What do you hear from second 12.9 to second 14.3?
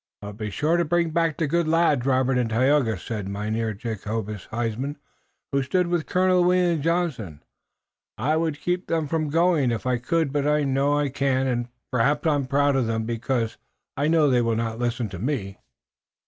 because I know